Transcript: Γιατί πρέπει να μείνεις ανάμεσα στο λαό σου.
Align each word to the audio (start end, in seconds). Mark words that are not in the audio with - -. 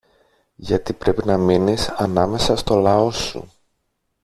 Γιατί 0.55 0.93
πρέπει 0.93 1.25
να 1.25 1.37
μείνεις 1.37 1.89
ανάμεσα 1.89 2.55
στο 2.55 2.75
λαό 2.75 3.11
σου. 3.11 3.51